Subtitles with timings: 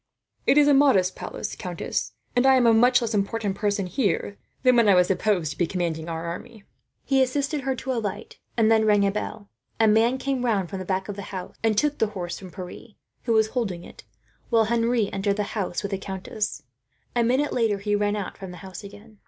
[0.47, 4.39] "It is a modest palace, countess; and I am a much less important person, here,
[4.63, 6.63] than when I was supposed to be commanding our army."
[7.05, 9.51] He assisted her to alight, and then rang a bell.
[9.79, 12.49] A man came round from the back of the house, and took the horse from
[12.49, 12.95] Pierre,
[13.25, 14.03] who was holding it;
[14.49, 16.63] while Henri entered the house with the countess.
[17.15, 19.19] A minute later, he ran out from the house again.